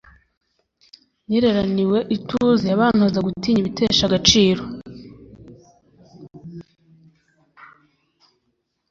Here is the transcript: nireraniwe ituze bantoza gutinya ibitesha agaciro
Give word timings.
nireraniwe 1.27 1.99
ituze 2.15 2.69
bantoza 2.79 3.19
gutinya 3.27 3.59
ibitesha 3.61 4.03
agaciro 4.09 4.63